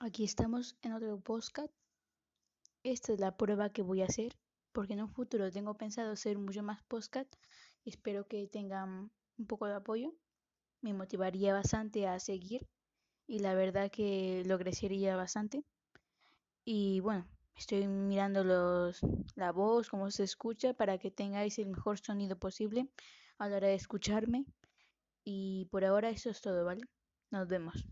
[0.00, 1.72] Aquí estamos en otro podcast.
[2.84, 4.38] Esta es la prueba que voy a hacer
[4.70, 7.34] porque en un futuro tengo pensado hacer mucho más podcast.
[7.84, 10.14] Espero que tengan un poco de apoyo.
[10.82, 12.68] Me motivaría bastante a seguir
[13.26, 15.64] y la verdad que lo crecería bastante.
[16.64, 17.26] Y bueno,
[17.56, 19.00] estoy mirando los,
[19.34, 22.88] la voz, cómo se escucha para que tengáis el mejor sonido posible
[23.38, 24.46] a la hora de escucharme.
[25.24, 26.82] Y por ahora eso es todo, ¿vale?
[27.32, 27.84] Nos vemos.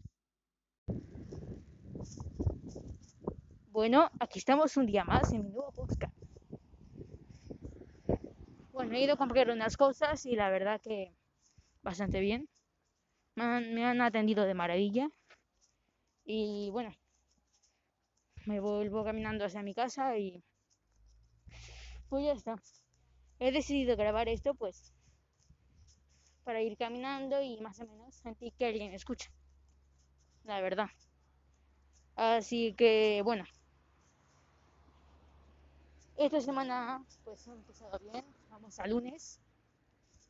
[3.76, 6.14] Bueno, aquí estamos un día más en mi nuevo podcast.
[8.72, 11.14] Bueno, he ido a comprar unas cosas y la verdad que
[11.82, 12.48] bastante bien.
[13.34, 15.08] Me han, atendido de maravilla.
[16.24, 16.90] Y bueno,
[18.46, 20.42] me vuelvo caminando hacia mi casa y
[22.08, 22.56] pues ya está.
[23.38, 24.94] He decidido grabar esto pues
[26.44, 29.30] para ir caminando y más o menos sentir que alguien me escucha.
[30.44, 30.88] La verdad.
[32.16, 33.44] Así que bueno.
[36.16, 38.24] Esta semana pues ha empezado bien.
[38.50, 39.38] Vamos a lunes.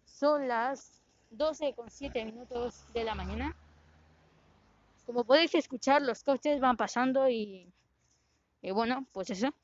[0.04, 3.56] Son las 12 con 7 minutos de la mañana.
[5.06, 7.72] Como podéis escuchar, los coches van pasando y,
[8.62, 9.54] y bueno, pues eso.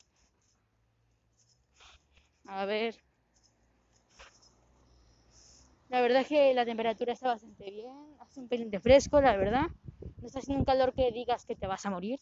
[2.46, 2.96] A ver.
[5.88, 8.16] La verdad es que la temperatura está bastante bien.
[8.20, 9.66] Hace un pelín de fresco, la verdad.
[10.22, 12.20] No está haciendo un calor que digas que te vas a morir.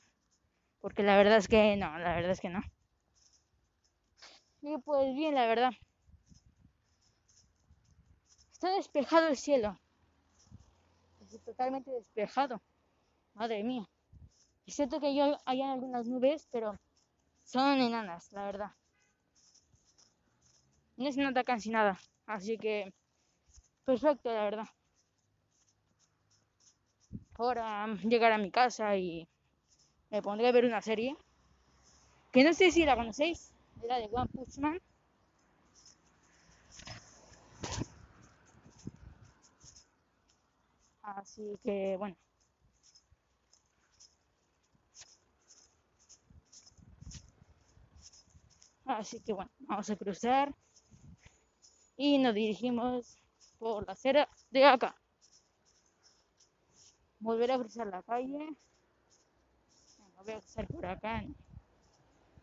[0.80, 2.62] Porque la verdad es que no, la verdad es que no.
[4.62, 5.72] Y pues bien, la verdad.
[8.52, 9.78] Está despejado el cielo.
[11.20, 12.62] Está totalmente despejado.
[13.34, 13.86] Madre mía.
[14.64, 16.78] Es que yo hay algunas nubes, pero
[17.44, 18.70] son enanas, la verdad.
[20.96, 21.98] No se nota casi nada.
[22.24, 22.94] Así que
[23.84, 24.68] perfecto, la verdad.
[27.40, 29.26] Ahora llegar a mi casa y
[30.10, 31.16] me pondré a ver una serie.
[32.32, 33.54] Que no sé si la conocéis.
[33.82, 34.78] Era de One Punch Man.
[41.00, 42.14] Así que bueno.
[48.84, 50.54] Así que bueno, vamos a cruzar
[51.96, 53.16] y nos dirigimos
[53.58, 54.94] por la acera de acá
[57.20, 58.56] volver a cruzar la calle.
[59.98, 61.24] Bueno, voy a cruzar por acá.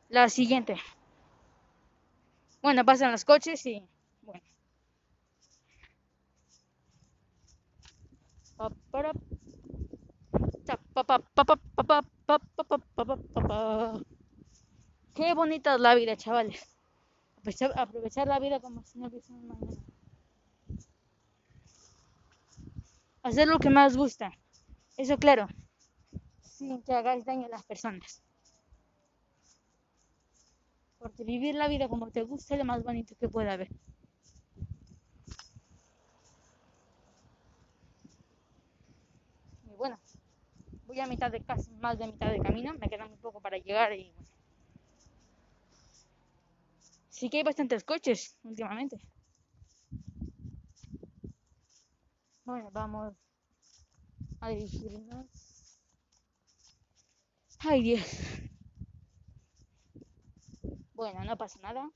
[0.10, 0.78] La siguiente.
[2.62, 3.88] Bueno, pasan los coches y
[4.22, 4.44] bueno.
[15.14, 16.78] Qué bonita es la vida, chavales.
[17.38, 19.84] Aprovechar, aprovechar la vida como si no hubiese un mañana.
[23.24, 24.32] Hacer lo que más gusta.
[24.98, 25.48] Eso claro.
[26.42, 28.24] Sin que hagáis daño a las personas.
[30.98, 33.70] Porque vivir la vida como te gusta es lo más bonito que puede haber.
[39.64, 40.00] Y bueno,
[40.88, 43.60] voy a mitad de casi más de mitad de camino, me queda muy poco para
[43.60, 44.28] llegar y bueno.
[47.10, 48.98] Sí que hay bastantes coches últimamente.
[52.46, 53.14] Bueno, vamos
[54.42, 55.28] a dirigirnos.
[57.60, 58.06] Ay, Dios.
[60.94, 61.90] Bueno, no pasa nada.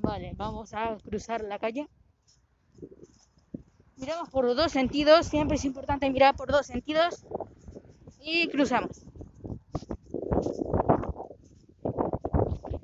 [0.00, 1.88] Vale, vamos a cruzar la calle.
[3.96, 7.24] Miramos por los dos sentidos, siempre es importante mirar por dos sentidos
[8.20, 9.04] y cruzamos.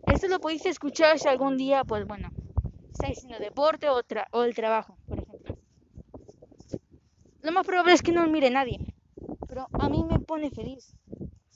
[0.06, 2.30] Esto lo podéis escuchar si algún día, pues bueno,
[2.92, 4.00] estáis haciendo deporte o,
[4.32, 5.23] o el trabajo, por.
[7.44, 8.78] Lo más probable es que no mire nadie,
[9.46, 10.96] pero a mí me pone feliz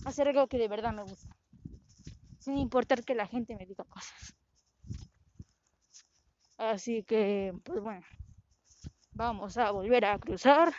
[0.04, 1.34] hacer algo que de verdad me gusta,
[2.40, 4.34] sin importar que la gente me diga cosas.
[6.58, 8.04] Así que, pues bueno,
[9.12, 10.74] vamos a volver a cruzar,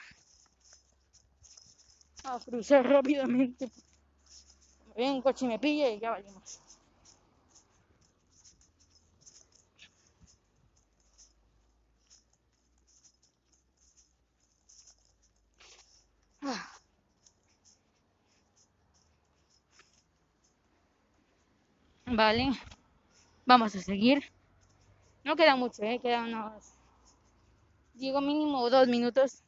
[2.25, 3.71] a cruzar rápidamente.
[4.89, 6.61] Me viene un coche y me pilla y ya valimos.
[22.05, 22.51] Vale,
[23.45, 24.23] vamos a seguir.
[25.23, 25.99] No queda mucho, ¿eh?
[26.01, 26.73] quedan unos,
[27.93, 29.43] digo mínimo dos minutos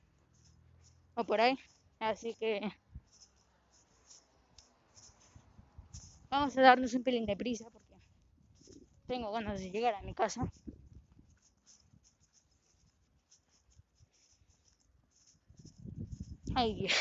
[1.15, 1.57] o por ahí.
[1.99, 2.71] Así que
[6.29, 7.95] vamos a darnos un pelín de prisa porque
[9.07, 10.41] tengo ganas de llegar a mi casa.
[16.55, 16.93] Ay, Dios.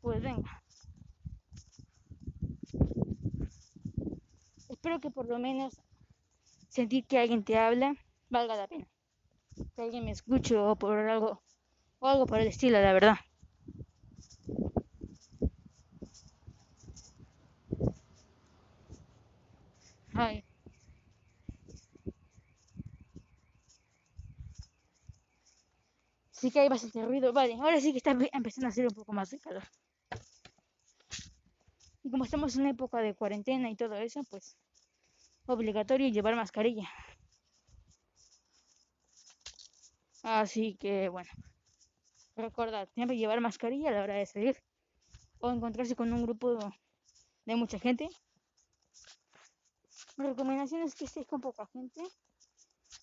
[0.00, 0.62] Pues venga.
[4.68, 5.74] Espero que por lo menos
[6.68, 7.96] sentir que alguien te habla
[8.30, 8.86] valga la pena.
[9.76, 11.42] Que alguien me escuche o por algo
[12.00, 13.16] o algo por el estilo, la verdad.
[20.14, 20.45] Ay.
[26.46, 27.32] Sí que hay bastante ruido.
[27.32, 29.64] Vale, ahora sí que está empezando a hacer un poco más de calor.
[32.04, 34.56] Y como estamos en una época de cuarentena y todo eso, pues
[35.46, 36.88] obligatorio llevar mascarilla.
[40.22, 41.28] Así que bueno,
[42.36, 44.56] recordad, siempre llevar mascarilla a la hora de salir
[45.40, 46.60] o encontrarse con un grupo
[47.44, 48.08] de mucha gente.
[50.16, 52.02] Mi recomendación es que estéis con poca gente,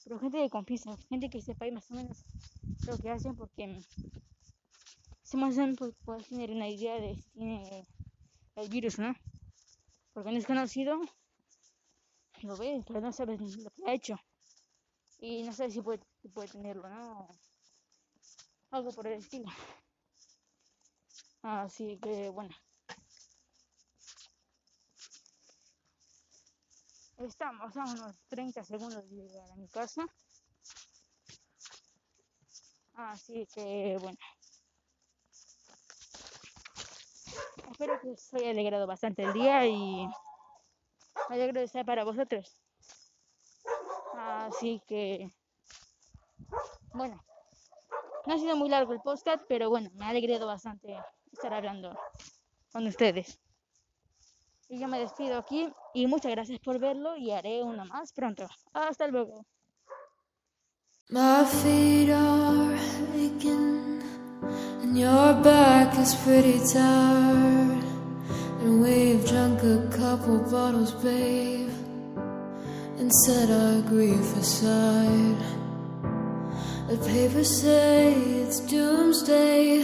[0.04, 2.26] pero gente de confianza, gente que sepa más o menos
[2.88, 3.80] lo que hacen porque
[5.24, 7.88] se más pues, puede tener una idea de si tiene
[8.56, 9.16] el virus, ¿no?
[10.14, 11.02] Porque no es conocido,
[12.42, 14.20] lo ves, pero no sabes lo que ha hecho.
[15.20, 17.28] Y no sabes si puede, si puede tenerlo, ¿no?
[18.72, 19.50] Algo por el estilo.
[21.42, 22.54] Así que, bueno.
[27.26, 30.06] Estamos a unos 30 segundos de llegar a mi casa.
[32.96, 34.18] Así que, bueno.
[37.72, 40.06] Espero que os haya alegrado bastante el día y
[41.30, 42.62] me alegro de estar para vosotros.
[44.16, 45.32] Así que,
[46.94, 47.24] bueno,
[48.26, 50.94] no ha sido muy largo el podcast, pero bueno, me ha alegrado bastante
[51.32, 51.98] estar hablando
[52.74, 53.40] con ustedes.
[54.70, 58.48] Y yo me despido aquí y muchas gracias por verlo y haré una más pronto.
[58.74, 59.46] Hasta luego.
[61.10, 62.74] My feet are
[63.16, 64.02] aching
[64.82, 67.84] and your back is pretty tired
[68.62, 71.70] and we've drunk a couple bottles, babe,
[72.98, 75.38] and set our grief aside.
[76.88, 79.84] The papers say it's doomsday,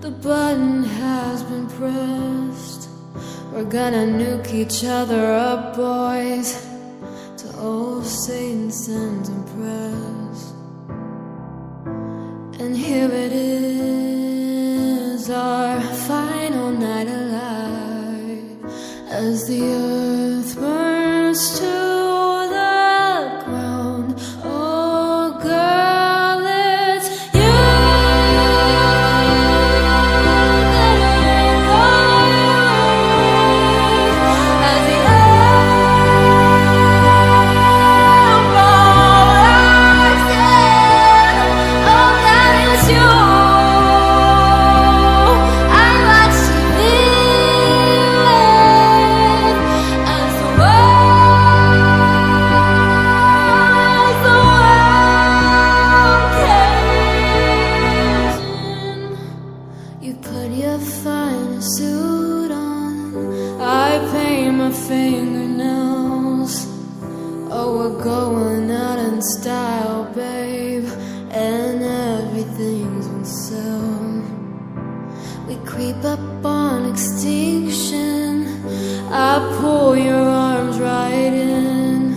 [0.00, 2.79] the button has been pressed.
[3.52, 6.54] We're gonna nuke each other up, boys,
[7.38, 10.52] to old Satan sends and press.
[12.60, 14.10] And here it is,
[15.30, 18.64] our final night alive,
[19.08, 19.99] as the earth
[67.52, 70.84] Oh, we're going out in style, babe,
[71.32, 74.22] and everything's on sale.
[75.48, 78.46] We creep up on extinction.
[79.10, 82.14] I pull your arms right in.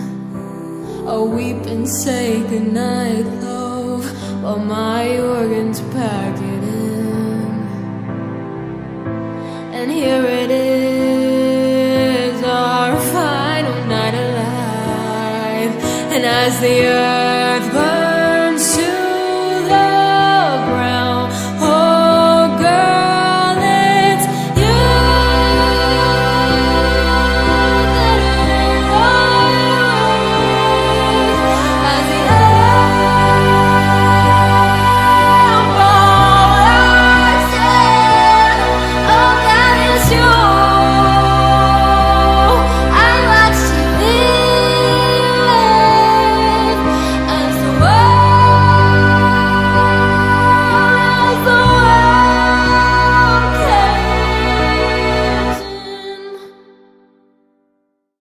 [1.08, 4.04] I weep and say goodnight, love,
[4.40, 5.03] while my
[16.46, 17.23] as the earth